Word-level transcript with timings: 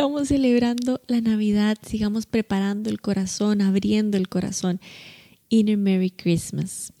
sigamos 0.00 0.28
celebrando 0.28 1.02
la 1.08 1.20
Navidad, 1.20 1.76
sigamos 1.82 2.24
preparando 2.24 2.88
el 2.88 3.02
corazón, 3.02 3.60
abriendo 3.60 4.16
el 4.16 4.30
corazón. 4.30 4.80
Inner 5.50 5.76
Merry 5.76 6.08
Christmas. 6.08 6.94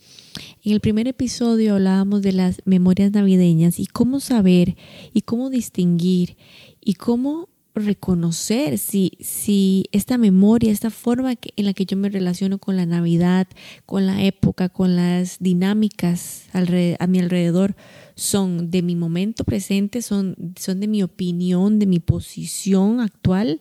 En 0.62 0.72
el 0.72 0.80
primer 0.80 1.08
episodio 1.08 1.76
hablábamos 1.76 2.20
de 2.20 2.32
las 2.32 2.60
memorias 2.66 3.12
navideñas 3.12 3.78
y 3.78 3.86
cómo 3.86 4.20
saber 4.20 4.76
y 5.14 5.22
cómo 5.22 5.48
distinguir 5.48 6.36
y 6.78 6.92
cómo 6.92 7.48
reconocer 7.74 8.78
si, 8.78 9.12
si 9.20 9.84
esta 9.92 10.18
memoria, 10.18 10.72
esta 10.72 10.90
forma 10.90 11.34
en 11.56 11.64
la 11.64 11.72
que 11.72 11.86
yo 11.86 11.96
me 11.96 12.08
relaciono 12.08 12.58
con 12.58 12.76
la 12.76 12.86
Navidad, 12.86 13.46
con 13.86 14.06
la 14.06 14.24
época, 14.24 14.68
con 14.68 14.96
las 14.96 15.38
dinámicas 15.38 16.48
a 16.52 17.06
mi 17.06 17.18
alrededor, 17.18 17.76
son 18.14 18.70
de 18.70 18.82
mi 18.82 18.96
momento 18.96 19.44
presente, 19.44 20.02
son, 20.02 20.36
son 20.58 20.80
de 20.80 20.88
mi 20.88 21.02
opinión, 21.02 21.78
de 21.78 21.86
mi 21.86 22.00
posición 22.00 23.00
actual, 23.00 23.60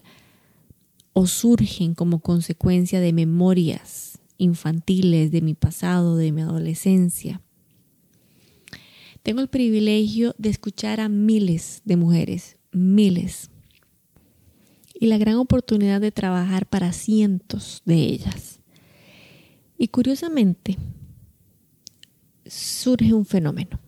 o 1.14 1.28
surgen 1.28 1.96
como 1.96 2.20
consecuencia 2.20 3.00
de 3.00 3.14
memorias 3.14 4.20
infantiles 4.38 5.32
de 5.32 5.42
mi 5.42 5.54
pasado, 5.54 6.16
de 6.16 6.32
mi 6.32 6.42
adolescencia. 6.42 7.42
Tengo 9.22 9.42
el 9.42 9.50
privilegio 9.50 10.34
de 10.38 10.50
escuchar 10.50 11.02
a 11.02 11.10
miles 11.10 11.82
de 11.84 11.98
mujeres, 11.98 12.58
miles 12.72 13.50
y 15.02 15.08
la 15.08 15.18
gran 15.18 15.36
oportunidad 15.36 16.02
de 16.02 16.12
trabajar 16.12 16.66
para 16.66 16.92
cientos 16.92 17.82
de 17.86 17.96
ellas. 17.96 18.60
Y 19.78 19.88
curiosamente, 19.88 20.78
surge 22.46 23.14
un 23.14 23.26
fenómeno. 23.26 23.80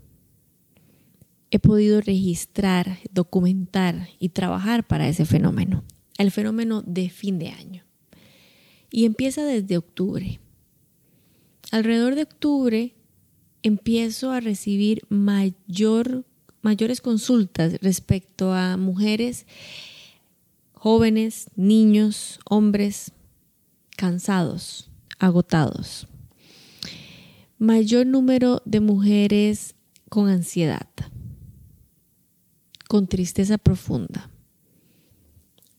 He 1.52 1.60
podido 1.60 2.00
registrar, 2.00 3.00
documentar 3.12 4.08
y 4.20 4.30
trabajar 4.30 4.88
para 4.88 5.10
ese 5.10 5.26
fenómeno, 5.26 5.84
el 6.18 6.32
fenómeno 6.32 6.82
de 6.82 7.10
fin 7.10 7.40
de 7.40 7.50
año. 7.50 7.84
Y 8.90 9.04
empieza 9.04 9.44
desde 9.44 9.78
octubre. 9.78 10.40
Alrededor 11.72 12.16
de 12.16 12.24
octubre 12.24 12.96
empiezo 13.64 14.32
a 14.32 14.40
recibir 14.40 15.02
mayor, 15.10 16.26
mayores 16.62 17.02
consultas 17.02 17.74
respecto 17.82 18.54
a 18.54 18.78
mujeres 18.78 19.46
jóvenes, 20.82 21.46
niños, 21.56 22.40
hombres 22.50 23.12
cansados, 23.98 24.90
agotados. 25.20 26.08
Mayor 27.60 28.08
número 28.08 28.64
de 28.66 28.80
mujeres 28.80 29.76
con 30.10 30.28
ansiedad, 30.28 30.88
con 32.88 33.06
tristeza 33.06 33.60
profunda. 33.60 34.32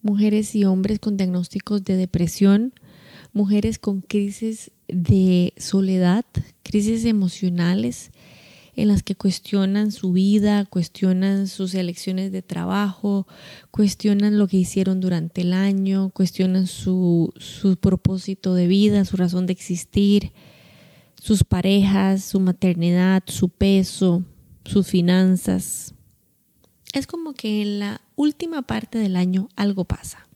Mujeres 0.02 0.54
y 0.54 0.66
hombres 0.66 1.00
con 1.00 1.16
diagnósticos 1.16 1.82
de 1.82 1.96
depresión, 1.96 2.72
mujeres 3.32 3.80
con 3.80 4.02
crisis 4.02 4.70
de 4.86 5.52
soledad, 5.56 6.26
crisis 6.62 7.06
emocionales, 7.06 8.12
en 8.74 8.88
las 8.88 9.02
que 9.02 9.14
cuestionan 9.14 9.92
su 9.92 10.12
vida, 10.12 10.64
cuestionan 10.64 11.46
sus 11.46 11.74
elecciones 11.74 12.32
de 12.32 12.42
trabajo, 12.42 13.26
cuestionan 13.70 14.38
lo 14.38 14.48
que 14.48 14.56
hicieron 14.56 15.00
durante 15.00 15.42
el 15.42 15.52
año, 15.52 16.10
cuestionan 16.10 16.66
su, 16.66 17.32
su 17.36 17.76
propósito 17.76 18.54
de 18.54 18.66
vida, 18.66 19.04
su 19.04 19.16
razón 19.16 19.46
de 19.46 19.52
existir, 19.52 20.32
sus 21.20 21.44
parejas, 21.44 22.24
su 22.24 22.40
maternidad, 22.40 23.22
su 23.26 23.50
peso, 23.50 24.24
sus 24.64 24.86
finanzas. 24.86 25.94
Es 26.94 27.06
como 27.06 27.34
que 27.34 27.62
en 27.62 27.78
la 27.78 28.00
última 28.16 28.62
parte 28.62 28.98
del 28.98 29.16
año 29.16 29.48
algo 29.54 29.84
pasa. 29.84 30.26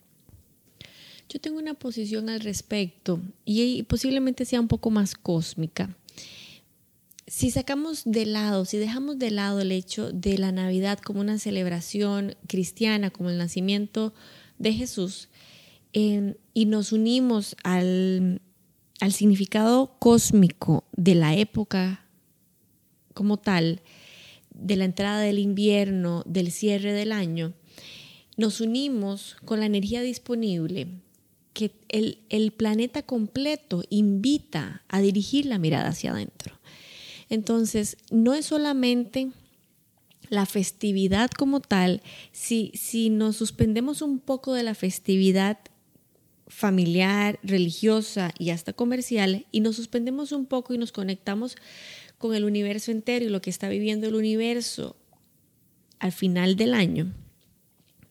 Yo 1.28 1.40
tengo 1.40 1.58
una 1.58 1.74
posición 1.74 2.28
al 2.28 2.40
respecto 2.40 3.20
y 3.44 3.82
posiblemente 3.84 4.44
sea 4.44 4.60
un 4.60 4.68
poco 4.68 4.90
más 4.90 5.14
cósmica 5.14 5.96
si 7.26 7.50
sacamos 7.50 8.02
de 8.04 8.26
lado, 8.26 8.64
si 8.64 8.78
dejamos 8.78 9.18
de 9.18 9.30
lado 9.30 9.60
el 9.60 9.72
hecho 9.72 10.12
de 10.12 10.38
la 10.38 10.52
Navidad 10.52 10.98
como 11.00 11.20
una 11.20 11.38
celebración 11.38 12.36
cristiana, 12.46 13.10
como 13.10 13.30
el 13.30 13.38
nacimiento 13.38 14.14
de 14.58 14.72
Jesús, 14.72 15.28
y 15.92 16.66
nos 16.66 16.92
unimos 16.92 17.56
al, 17.64 18.42
al 19.00 19.12
significado 19.12 19.96
cósmico 19.98 20.84
de 20.92 21.14
la 21.14 21.34
época 21.34 22.04
como 23.14 23.38
tal, 23.38 23.80
de 24.50 24.76
la 24.76 24.84
entrada 24.84 25.20
del 25.20 25.38
invierno, 25.38 26.22
del 26.26 26.52
cierre 26.52 26.92
del 26.92 27.12
año, 27.12 27.54
nos 28.36 28.60
unimos 28.60 29.36
con 29.44 29.60
la 29.60 29.66
energía 29.66 30.02
disponible 30.02 30.88
que 31.54 31.72
el, 31.88 32.18
el 32.28 32.52
planeta 32.52 33.02
completo 33.02 33.82
invita 33.88 34.82
a 34.88 35.00
dirigir 35.00 35.46
la 35.46 35.58
mirada 35.58 35.88
hacia 35.88 36.12
adentro. 36.12 36.55
Entonces, 37.28 37.96
no 38.10 38.34
es 38.34 38.46
solamente 38.46 39.30
la 40.28 40.46
festividad 40.46 41.30
como 41.30 41.60
tal, 41.60 42.02
si, 42.32 42.72
si 42.74 43.10
nos 43.10 43.36
suspendemos 43.36 44.02
un 44.02 44.18
poco 44.18 44.54
de 44.54 44.62
la 44.62 44.74
festividad 44.74 45.58
familiar, 46.48 47.38
religiosa 47.42 48.32
y 48.38 48.50
hasta 48.50 48.72
comercial, 48.72 49.46
y 49.50 49.60
nos 49.60 49.76
suspendemos 49.76 50.32
un 50.32 50.46
poco 50.46 50.74
y 50.74 50.78
nos 50.78 50.92
conectamos 50.92 51.56
con 52.18 52.34
el 52.34 52.44
universo 52.44 52.92
entero 52.92 53.24
y 53.24 53.28
lo 53.28 53.42
que 53.42 53.50
está 53.50 53.68
viviendo 53.68 54.06
el 54.06 54.14
universo 54.14 54.96
al 55.98 56.12
final 56.12 56.56
del 56.56 56.74
año, 56.74 57.12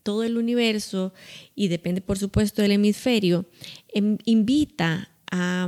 todo 0.04 0.24
el 0.24 0.38
universo, 0.38 1.14
y 1.56 1.68
depende 1.68 2.02
por 2.02 2.18
supuesto 2.18 2.62
del 2.62 2.74
hemisferio, 2.74 3.46
em, 3.94 4.18
invita 4.26 5.10
a 5.32 5.68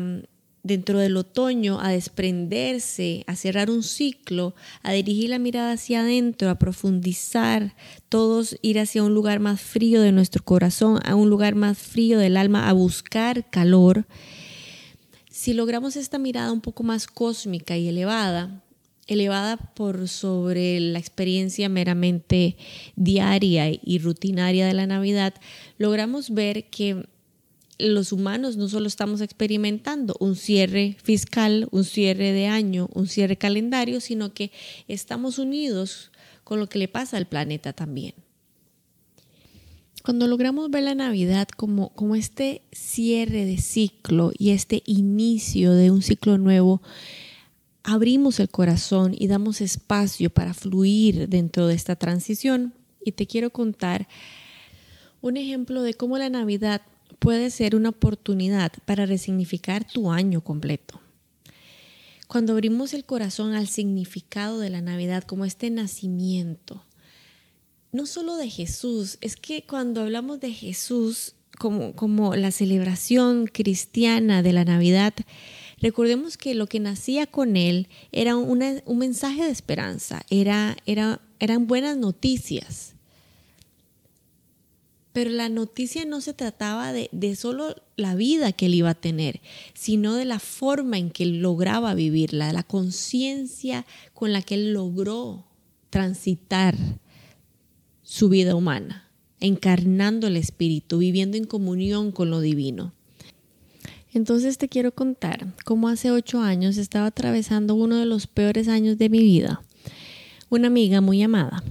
dentro 0.68 1.00
del 1.00 1.18
otoño 1.18 1.80
a 1.80 1.90
desprenderse, 1.90 3.24
a 3.26 3.36
cerrar 3.36 3.72
un 3.72 3.82
ciclo, 3.82 4.54
a 4.84 4.92
dirigir 4.92 5.30
la 5.30 5.40
mirada 5.40 5.72
hacia 5.72 6.02
adentro, 6.02 6.50
a 6.50 6.60
profundizar, 6.60 7.76
todos 8.10 8.58
ir 8.62 8.80
hacia 8.80 9.04
un 9.04 9.14
lugar 9.14 9.40
más 9.40 9.62
frío 9.62 10.02
de 10.02 10.12
nuestro 10.12 10.44
corazón, 10.44 11.00
a 11.06 11.16
un 11.16 11.30
lugar 11.30 11.56
más 11.56 11.78
frío 11.78 12.20
del 12.20 12.38
alma, 12.38 12.70
a 12.70 12.74
buscar 12.74 13.50
calor. 13.50 14.06
Si 15.32 15.54
logramos 15.54 15.96
esta 15.96 16.20
mirada 16.20 16.52
un 16.52 16.62
poco 16.62 16.84
más 16.84 17.08
cósmica 17.08 17.78
y 17.78 17.88
elevada, 17.88 18.64
elevada 19.08 19.58
por 19.58 20.08
sobre 20.08 20.80
la 20.80 21.00
experiencia 21.00 21.70
meramente 21.70 22.58
diaria 22.96 23.70
y 23.70 24.00
rutinaria 24.00 24.68
de 24.68 24.74
la 24.74 24.86
Navidad, 24.86 25.34
logramos 25.78 26.32
ver 26.32 26.70
que 26.70 27.08
los 27.80 28.12
humanos 28.12 28.58
no 28.58 28.68
solo 28.68 28.88
estamos 28.88 29.22
experimentando 29.22 30.16
un 30.20 30.36
cierre 30.36 30.98
fiscal, 31.04 31.68
un 31.72 31.84
cierre 31.84 32.32
de 32.32 32.48
año, 32.48 32.90
un 32.94 33.08
cierre 33.08 33.38
calendario, 33.38 34.02
sino 34.02 34.34
que 34.34 34.52
estamos 34.88 35.38
unidos 35.38 36.12
con 36.44 36.60
lo 36.60 36.68
que 36.68 36.80
le 36.80 36.88
pasa 36.88 37.18
al 37.18 37.28
planeta 37.28 37.74
también. 37.74 38.14
Cuando 40.04 40.28
logramos 40.28 40.70
ver 40.70 40.84
la 40.84 40.96
Navidad 40.96 41.50
como, 41.50 41.90
como 41.90 42.16
este 42.16 42.62
cierre 42.72 43.46
de 43.46 43.58
ciclo 43.58 44.32
y 44.38 44.52
este 44.52 44.82
inicio 44.86 45.74
de 45.74 45.92
un 45.92 46.02
ciclo 46.02 46.38
nuevo, 46.38 46.82
abrimos 47.84 48.40
el 48.40 48.50
corazón 48.50 49.14
y 49.18 49.28
damos 49.28 49.60
espacio 49.60 50.30
para 50.30 50.54
fluir 50.54 51.28
dentro 51.28 51.68
de 51.68 51.76
esta 51.76 51.98
transición. 51.98 52.74
Y 53.04 53.12
te 53.14 53.28
quiero 53.28 53.50
contar 53.50 54.08
un 55.22 55.36
ejemplo 55.36 55.82
de 55.82 55.94
cómo 55.94 56.18
la 56.18 56.30
Navidad 56.30 56.82
puede 57.20 57.50
ser 57.50 57.76
una 57.76 57.90
oportunidad 57.90 58.72
para 58.86 59.06
resignificar 59.06 59.86
tu 59.86 60.12
año 60.12 60.42
completo. 60.42 61.02
Cuando 62.28 62.54
abrimos 62.54 62.94
el 62.94 63.06
corazón 63.06 63.54
al 63.54 63.68
significado 63.68 64.60
de 64.60 64.70
la 64.70 64.82
Navidad 64.82 65.24
como 65.24 65.46
este 65.46 65.70
nacimiento, 65.70 66.84
no 67.94 68.06
solo 68.06 68.36
de 68.36 68.50
Jesús, 68.50 69.18
es 69.22 69.38
que 69.38 69.64
cuando 69.66 70.02
hablamos 70.02 70.42
de 70.42 70.52
Jesús 70.52 71.36
como, 71.58 71.96
como 71.96 72.36
la 72.36 72.52
celebración 72.52 73.48
cristiana 73.48 74.44
de 74.44 74.54
la 74.54 74.66
Navidad, 74.66 75.14
recordemos 75.82 76.38
que 76.38 76.54
lo 76.54 76.68
que 76.68 76.82
nacía 76.82 77.28
con 77.28 77.56
él 77.56 77.88
era 78.12 78.36
un 78.36 78.98
mensaje 78.98 79.44
de 79.44 79.52
esperanza, 79.52 80.22
era, 80.30 80.76
era, 80.86 81.22
eran 81.40 81.66
buenas 81.66 81.98
noticias 81.98 82.97
pero 85.18 85.32
la 85.32 85.50
noticia 85.50 86.06
no 86.06 86.22
se 86.22 86.36
trataba 86.36 86.94
de, 86.94 87.36
solo 87.36 87.74
la 87.96 88.14
vida 88.14 88.52
que 88.52 88.68
él 88.68 88.76
iba 88.76 88.92
a 88.92 88.94
tener, 88.94 89.42
sino 89.74 90.14
de 90.14 90.26
la 90.26 90.38
forma 90.38 91.00
en 91.00 91.10
que 91.10 91.24
él 91.24 91.42
lograba 91.42 91.96
vivirla, 91.96 92.54
la 92.54 92.62
conciencia 92.62 93.88
con 94.14 94.32
la 94.32 94.44
que 94.44 94.54
él 94.54 94.74
logró 94.74 95.48
transitar 95.90 96.76
su 98.04 98.30
vida 98.30 98.54
humana, 98.54 99.10
encarnando 99.40 100.28
el 100.28 100.38
Espíritu, 100.38 101.00
viviendo 101.00 101.36
en 101.36 101.46
comunión 101.46 102.12
con 102.12 102.30
lo 102.30 102.40
divino. 102.40 102.94
Entonces 104.14 104.60
te 104.60 104.70
quiero 104.70 104.94
contar 104.94 105.52
cómo 105.66 105.90
hace 105.90 106.12
ocho 106.12 106.42
años 106.42 106.78
estaba 106.78 107.08
atravesando 107.08 107.74
uno 107.74 107.96
de 107.98 108.06
los 108.06 108.28
peores 108.28 108.68
años 108.68 109.00
de 109.00 109.10
mi 109.10 109.24
vida. 109.24 109.64
Una 110.50 110.68
amiga 110.68 111.02
muy 111.02 111.24
amada, 111.24 111.64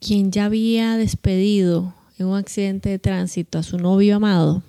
quien 0.00 0.32
ya 0.32 0.46
había 0.46 0.96
despedido 0.96 1.94
en 2.18 2.26
un 2.26 2.36
accidente 2.36 2.88
de 2.88 2.98
tránsito 2.98 3.58
a 3.58 3.62
su 3.62 3.78
novio 3.78 4.16
amado, 4.16 4.62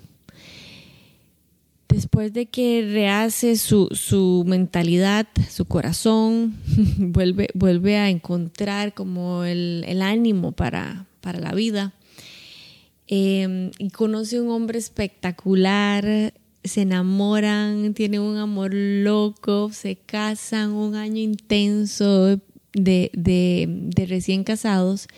después 1.88 2.32
de 2.32 2.46
que 2.46 2.88
rehace 2.92 3.56
su, 3.56 4.44
mentalidad, 4.46 5.26
su 5.50 5.64
corazón, 5.64 6.56
vuelve, 6.98 7.48
vuelve 7.54 7.96
a 7.96 8.08
encontrar 8.08 8.94
como 8.94 9.44
el, 9.44 10.00
ánimo 10.02 10.52
para, 10.52 11.06
para, 11.20 11.40
la 11.40 11.52
vida. 11.52 11.92
Em, 13.08 13.72
y 13.78 13.90
conoce 13.90 14.40
un 14.40 14.50
hombre 14.50 14.78
espectacular, 14.78 16.32
se 16.62 16.82
enamoran, 16.82 17.94
tienen 17.94 18.20
un 18.20 18.36
amor 18.36 18.72
loco, 18.72 19.70
se 19.72 19.96
casan, 19.96 20.70
un 20.70 20.94
año 20.94 21.18
intenso 21.20 22.38
de, 22.72 23.10
de 23.12 24.06
recién 24.06 24.44
casados. 24.44 25.08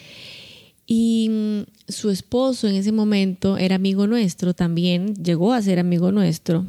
Y 0.95 1.31
mm, 1.31 1.63
su 1.91 2.11
esposo 2.11 2.69
en 2.69 2.75
ese 2.75 2.93
momento 2.93 3.57
era 3.57 3.77
amigo 3.77 4.07
nuestro, 4.07 4.53
también 4.53 5.15
llegó 5.15 5.55
a 5.55 5.63
ser 5.63 5.79
amigo 5.79 6.13
nuestro. 6.13 6.67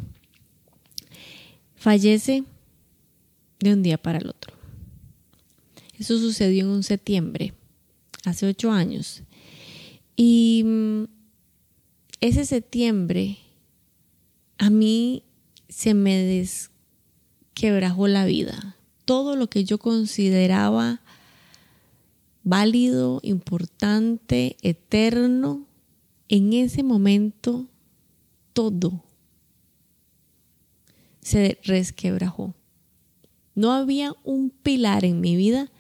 Fallece 1.76 2.46
de 3.60 3.74
un 3.74 3.84
día 3.84 3.98
para 3.98 4.20
el 4.20 4.30
otro. 4.30 4.54
Eso 6.00 6.18
sucedió 6.18 6.64
en 6.64 6.70
un 6.70 6.84
septiembre, 6.84 7.54
hace 8.24 8.48
ocho 8.48 8.72
años. 8.72 9.24
Y 10.16 10.64
mm, 10.66 11.04
ese 12.22 12.46
septiembre 12.46 13.40
a 14.58 14.70
mí 14.70 15.24
se 15.68 15.94
me 15.94 16.16
desquebrajó 17.52 18.08
la 18.08 18.24
vida. 18.24 18.78
Todo 19.04 19.36
lo 19.36 19.50
que 19.50 19.66
yo 19.66 19.80
consideraba 19.80 21.02
válido, 22.44 23.20
importante, 23.24 24.58
eterno, 24.62 25.66
en 26.30 26.54
ese 26.54 26.84
momento 26.84 27.68
todo 28.54 29.04
se 31.22 31.58
resquebrajó. 31.64 32.54
No 33.56 33.72
había 33.72 34.14
un 34.24 34.50
pilar 34.50 35.06
en 35.06 35.22
mi 35.22 35.36
vida 35.36 35.72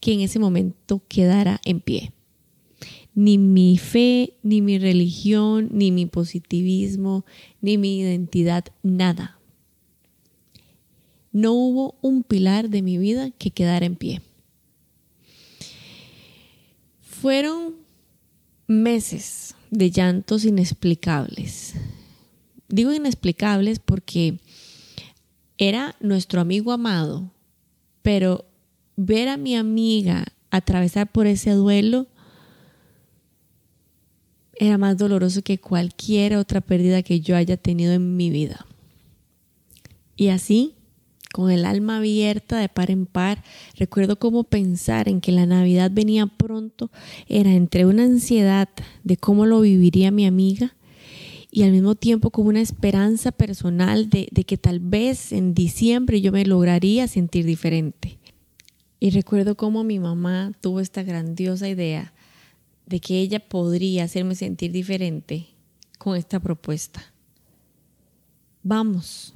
que 0.00 0.12
en 0.12 0.20
ese 0.20 0.38
momento 0.38 1.02
quedara 1.08 1.60
en 1.64 1.80
pie. 1.80 2.12
Ni 3.14 3.38
mi 3.38 3.78
fe, 3.78 4.34
ni 4.42 4.62
mi 4.62 4.78
religión, 4.78 5.68
ni 5.72 5.90
mi 5.90 6.06
positivismo, 6.06 7.24
ni 7.60 7.78
mi 7.78 7.98
identidad, 7.98 8.64
nada. 8.82 9.38
No 11.32 11.52
hubo 11.52 11.96
un 12.00 12.22
pilar 12.22 12.70
de 12.70 12.82
mi 12.82 12.96
vida 12.96 13.30
que 13.30 13.50
quedara 13.50 13.86
en 13.86 13.96
pie. 13.96 14.22
Fueron 17.20 17.74
meses 18.68 19.56
de 19.70 19.90
llantos 19.90 20.44
inexplicables. 20.44 21.74
Digo 22.68 22.92
inexplicables 22.92 23.80
porque 23.80 24.38
era 25.56 25.96
nuestro 25.98 26.40
amigo 26.40 26.70
amado, 26.70 27.32
pero 28.02 28.44
ver 28.96 29.28
a 29.28 29.36
mi 29.36 29.56
amiga 29.56 30.26
atravesar 30.50 31.10
por 31.10 31.26
ese 31.26 31.50
duelo 31.50 32.06
era 34.54 34.78
más 34.78 34.96
doloroso 34.96 35.42
que 35.42 35.58
cualquier 35.58 36.36
otra 36.36 36.60
pérdida 36.60 37.02
que 37.02 37.20
yo 37.20 37.34
haya 37.36 37.56
tenido 37.56 37.94
en 37.94 38.16
mi 38.16 38.30
vida. 38.30 38.64
Y 40.14 40.28
así 40.28 40.77
con 41.32 41.50
el 41.50 41.64
alma 41.64 41.98
abierta 41.98 42.58
de 42.58 42.68
par 42.68 42.90
en 42.90 43.06
par. 43.06 43.42
Recuerdo 43.76 44.18
cómo 44.18 44.44
pensar 44.44 45.08
en 45.08 45.20
que 45.20 45.32
la 45.32 45.46
Navidad 45.46 45.90
venía 45.92 46.26
pronto 46.26 46.90
era 47.26 47.52
entre 47.52 47.86
una 47.86 48.04
ansiedad 48.04 48.68
de 49.04 49.16
cómo 49.16 49.46
lo 49.46 49.60
viviría 49.60 50.10
mi 50.10 50.26
amiga 50.26 50.74
y 51.50 51.62
al 51.62 51.72
mismo 51.72 51.94
tiempo 51.94 52.30
como 52.30 52.50
una 52.50 52.60
esperanza 52.60 53.32
personal 53.32 54.10
de, 54.10 54.28
de 54.30 54.44
que 54.44 54.58
tal 54.58 54.80
vez 54.80 55.32
en 55.32 55.54
diciembre 55.54 56.20
yo 56.20 56.32
me 56.32 56.44
lograría 56.44 57.08
sentir 57.08 57.46
diferente. 57.46 58.18
Y 59.00 59.10
recuerdo 59.10 59.56
cómo 59.56 59.84
mi 59.84 59.98
mamá 59.98 60.52
tuvo 60.60 60.80
esta 60.80 61.02
grandiosa 61.02 61.68
idea 61.68 62.12
de 62.86 63.00
que 63.00 63.20
ella 63.20 63.38
podría 63.38 64.04
hacerme 64.04 64.34
sentir 64.34 64.72
diferente 64.72 65.46
con 65.98 66.16
esta 66.16 66.40
propuesta. 66.40 67.12
Vamos, 68.62 69.34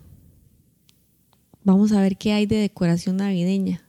vamos 1.65 1.93
a 1.93 2.01
ver 2.01 2.17
qué 2.17 2.33
hay 2.33 2.47
de 2.47 2.57
decoración 2.57 3.19
navideña. 3.19 3.83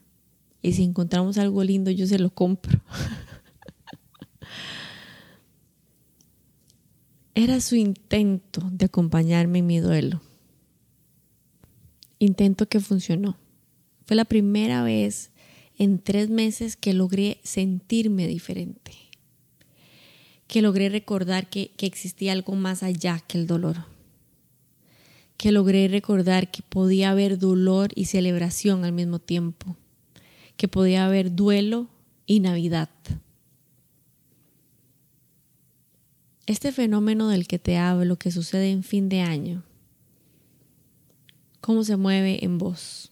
Y 0.61 0.73
si 0.73 0.83
encontramos 0.83 1.37
algo 1.37 1.63
lindo, 1.63 1.89
yo 1.91 2.05
se 2.07 2.19
lo 2.19 2.29
compro. 2.29 2.81
Era 7.35 7.61
su 7.61 7.75
intento 7.75 8.61
de 8.71 8.85
acompañarme 8.85 9.59
en 9.59 9.67
mi 9.67 9.79
duelo. 9.79 10.21
Intento 12.19 12.67
que 12.67 12.79
funcionó. 12.79 13.37
Fue 14.05 14.15
la 14.15 14.25
primera 14.25 14.83
vez 14.83 15.31
en 15.77 15.99
tres 15.99 16.29
meses 16.29 16.77
que 16.77 16.93
logré 16.93 17.39
sentirme 17.43 18.27
diferente. 18.27 18.91
Que 20.47 20.61
logré 20.61 20.89
recordar 20.89 21.49
que, 21.49 21.71
que 21.75 21.87
existía 21.87 22.31
algo 22.31 22.55
más 22.55 22.83
allá 22.83 23.19
que 23.27 23.39
el 23.39 23.47
dolor 23.47 23.92
que 25.43 25.51
logré 25.51 25.89
recordar 25.89 26.49
que 26.51 26.61
podía 26.61 27.11
haber 27.11 27.37
dolor 27.37 27.91
y 27.95 28.05
celebración 28.05 28.85
al 28.85 28.93
mismo 28.93 29.19
tiempo, 29.19 29.75
que 30.55 30.69
podía 30.69 31.05
haber 31.05 31.35
duelo 31.35 31.89
y 32.25 32.39
Navidad. 32.39 32.87
Este 36.45 36.71
fenómeno 36.71 37.27
del 37.27 37.45
que 37.45 37.59
te 37.59 37.75
hablo, 37.75 38.15
que 38.15 38.31
sucede 38.31 38.71
en 38.71 38.83
fin 38.83 39.09
de 39.09 39.19
año, 39.19 39.63
¿cómo 41.59 41.83
se 41.83 41.97
mueve 41.97 42.45
en 42.45 42.57
vos? 42.57 43.11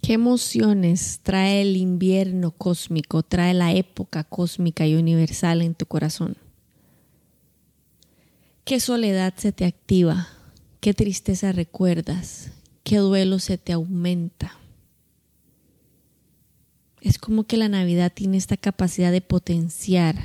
¿Qué 0.00 0.12
emociones 0.12 1.18
trae 1.24 1.62
el 1.62 1.76
invierno 1.76 2.52
cósmico, 2.52 3.24
trae 3.24 3.52
la 3.54 3.74
época 3.74 4.22
cósmica 4.22 4.86
y 4.86 4.94
universal 4.94 5.62
en 5.62 5.74
tu 5.74 5.86
corazón? 5.86 6.36
¿Qué 8.64 8.78
soledad 8.80 9.34
se 9.36 9.52
te 9.52 9.64
activa? 9.64 10.28
¿Qué 10.80 10.94
tristeza 10.94 11.52
recuerdas? 11.52 12.52
¿Qué 12.84 12.98
duelo 12.98 13.38
se 13.38 13.58
te 13.58 13.72
aumenta? 13.72 14.58
Es 17.00 17.18
como 17.18 17.44
que 17.44 17.56
la 17.56 17.68
Navidad 17.68 18.12
tiene 18.14 18.36
esta 18.36 18.56
capacidad 18.56 19.10
de 19.10 19.22
potenciar 19.22 20.16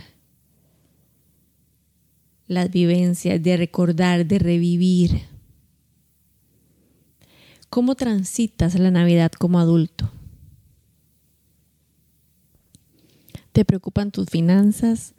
las 2.48 2.70
vivencias, 2.70 3.42
de 3.42 3.58
recordar, 3.58 4.25
de 4.25 4.39
revivir. 4.39 5.24
¿Cómo 7.70 7.96
transitas 7.96 8.75
la 8.75 8.92
Navidad 8.92 9.32
como 9.32 9.60
adulto? 9.60 10.12
¿Te 13.51 13.65
preocupan 13.65 14.12
tus 14.12 14.30
finanzas? 14.30 15.13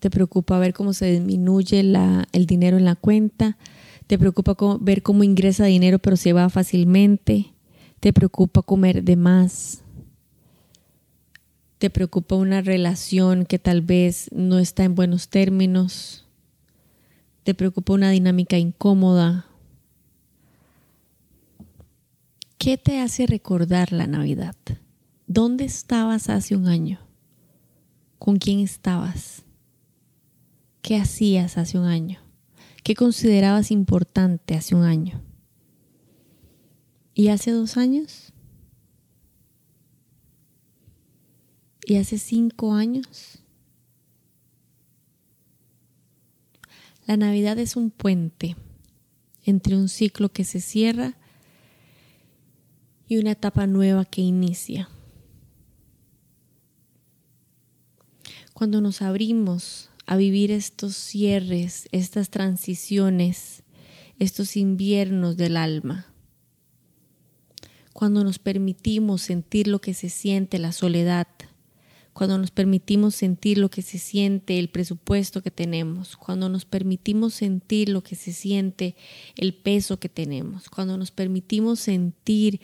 Te 0.00 0.10
preocupa 0.10 0.58
ver 0.58 0.72
cómo 0.72 0.92
se 0.94 1.12
disminuye 1.12 1.80
el 1.80 2.46
dinero 2.46 2.78
en 2.78 2.86
la 2.86 2.96
cuenta, 2.96 3.58
te 4.06 4.18
preocupa 4.18 4.56
ver 4.80 5.02
cómo 5.02 5.22
ingresa 5.22 5.66
dinero 5.66 5.98
pero 5.98 6.16
se 6.16 6.32
va 6.32 6.48
fácilmente, 6.48 7.52
te 8.00 8.12
preocupa 8.12 8.62
comer 8.62 9.04
de 9.04 9.16
más, 9.16 9.84
te 11.78 11.90
preocupa 11.90 12.34
una 12.34 12.62
relación 12.62 13.44
que 13.44 13.58
tal 13.58 13.82
vez 13.82 14.28
no 14.32 14.58
está 14.58 14.84
en 14.84 14.94
buenos 14.94 15.28
términos, 15.28 16.26
te 17.42 17.54
preocupa 17.54 17.92
una 17.92 18.10
dinámica 18.10 18.58
incómoda. 18.58 19.46
¿Qué 22.58 22.76
te 22.76 23.00
hace 23.00 23.26
recordar 23.26 23.92
la 23.92 24.06
Navidad? 24.06 24.56
¿Dónde 25.26 25.64
estabas 25.64 26.28
hace 26.28 26.56
un 26.56 26.68
año? 26.68 27.00
¿Con 28.18 28.36
quién 28.36 28.60
estabas? 28.60 29.44
¿Qué 30.82 30.96
hacías 30.96 31.58
hace 31.58 31.78
un 31.78 31.84
año? 31.84 32.20
¿Qué 32.82 32.94
considerabas 32.94 33.70
importante 33.70 34.54
hace 34.54 34.74
un 34.74 34.82
año? 34.82 35.22
¿Y 37.14 37.28
hace 37.28 37.50
dos 37.50 37.76
años? 37.76 38.32
¿Y 41.84 41.96
hace 41.96 42.18
cinco 42.18 42.72
años? 42.72 43.40
La 47.06 47.16
Navidad 47.16 47.58
es 47.58 47.76
un 47.76 47.90
puente 47.90 48.56
entre 49.44 49.76
un 49.76 49.88
ciclo 49.88 50.30
que 50.30 50.44
se 50.44 50.60
cierra 50.60 51.16
y 53.06 53.18
una 53.18 53.32
etapa 53.32 53.66
nueva 53.66 54.04
que 54.04 54.22
inicia. 54.22 54.88
Cuando 58.54 58.80
nos 58.80 59.02
abrimos 59.02 59.89
a 60.10 60.16
vivir 60.16 60.50
estos 60.50 60.96
cierres, 60.96 61.88
estas 61.92 62.30
transiciones, 62.30 63.62
estos 64.18 64.56
inviernos 64.56 65.36
del 65.36 65.56
alma. 65.56 66.12
Cuando 67.92 68.24
nos 68.24 68.40
permitimos 68.40 69.22
sentir 69.22 69.68
lo 69.68 69.80
que 69.80 69.94
se 69.94 70.08
siente 70.08 70.58
la 70.58 70.72
soledad, 70.72 71.28
cuando 72.12 72.38
nos 72.38 72.50
permitimos 72.50 73.14
sentir 73.14 73.58
lo 73.58 73.70
que 73.70 73.82
se 73.82 73.98
siente 73.98 74.58
el 74.58 74.68
presupuesto 74.68 75.44
que 75.44 75.52
tenemos, 75.52 76.16
cuando 76.16 76.48
nos 76.48 76.64
permitimos 76.64 77.34
sentir 77.34 77.88
lo 77.88 78.02
que 78.02 78.16
se 78.16 78.32
siente 78.32 78.96
el 79.36 79.54
peso 79.54 80.00
que 80.00 80.08
tenemos, 80.08 80.70
cuando 80.70 80.98
nos 80.98 81.12
permitimos 81.12 81.78
sentir 81.78 82.60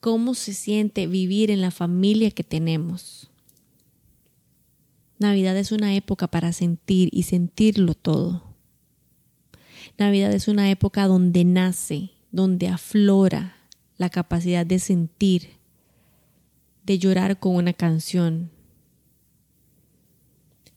cómo 0.00 0.34
se 0.34 0.54
siente 0.54 1.06
vivir 1.06 1.52
en 1.52 1.60
la 1.60 1.70
familia 1.70 2.32
que 2.32 2.42
tenemos. 2.42 3.29
Navidad 5.20 5.54
es 5.58 5.70
una 5.70 5.94
época 5.94 6.28
para 6.28 6.50
sentir 6.50 7.10
y 7.12 7.24
sentirlo 7.24 7.92
todo. 7.92 8.42
Navidad 9.98 10.32
es 10.32 10.48
una 10.48 10.70
época 10.70 11.06
donde 11.06 11.44
nace, 11.44 12.08
donde 12.32 12.68
aflora 12.68 13.54
la 13.98 14.08
capacidad 14.08 14.64
de 14.64 14.78
sentir, 14.78 15.50
de 16.84 16.98
llorar 16.98 17.38
con 17.38 17.54
una 17.54 17.74
canción, 17.74 18.50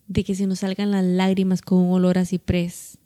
de 0.10 0.26
que 0.26 0.36
se 0.36 0.46
nos 0.46 0.60
salgan 0.60 0.92
las 0.92 1.06
lágrimas 1.06 1.62
con 1.62 1.80
un 1.80 1.94
olor 1.94 2.18
a 2.18 2.26
ciprés, 2.26 2.98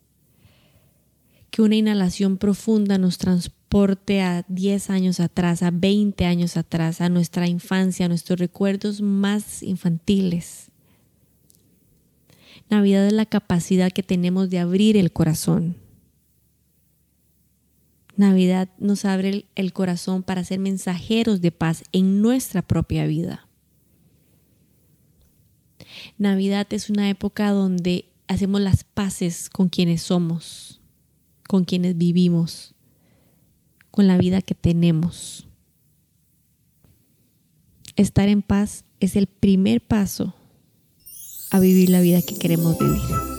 que 1.52 1.62
una 1.62 1.76
inhalación 1.76 2.40
profunda 2.40 2.98
nos 2.98 3.20
transporte 3.20 4.24
a 4.24 4.44
10 4.48 4.90
años 4.90 5.20
atrás, 5.20 5.62
a 5.62 5.70
20 5.70 6.26
años 6.26 6.58
atrás, 6.58 7.00
a 7.00 7.10
nuestra 7.10 7.48
infancia, 7.48 8.08
a 8.08 8.10
nuestros 8.10 8.40
recuerdos 8.40 9.02
más 9.02 9.62
infantiles. 9.62 10.72
Navidad 12.70 13.08
es 13.08 13.14
la 13.14 13.26
capacidad 13.26 13.92
que 13.92 14.04
tenemos 14.04 14.50
de 14.50 14.60
abrir 14.60 14.98
el 14.98 15.12
corazón. 15.12 15.78
Navidad 18.18 18.70
nos 18.78 19.06
abre 19.06 19.46
el 19.56 19.74
corazón 19.74 20.24
para 20.24 20.44
ser 20.44 20.60
mensajeros 20.60 21.40
de 21.40 21.52
paz 21.52 21.84
en 21.92 22.22
nuestra 22.22 22.62
propia 22.62 23.06
vida. 23.06 23.48
Navidad 26.18 26.68
es 26.72 26.90
una 26.90 27.10
época 27.10 27.52
donde 27.52 28.06
hacemos 28.28 28.60
las 28.60 28.84
paces 28.84 29.50
con 29.50 29.70
quienes 29.70 30.02
somos, 30.02 30.82
con 31.48 31.64
quienes 31.64 31.98
vivimos, 31.98 32.74
con 33.92 34.08
la 34.08 34.18
vida 34.18 34.42
que 34.42 34.56
tenemos. 34.56 35.48
Estar 37.96 38.28
en 38.28 38.42
paz 38.42 38.84
es 39.00 39.16
el 39.16 39.28
primer 39.28 39.80
paso 39.80 40.34
a 41.50 41.60
vivir 41.60 41.90
la 41.90 42.02
vida 42.02 42.22
que 42.22 42.36
queremos 42.36 42.78
vivir. 42.78 43.37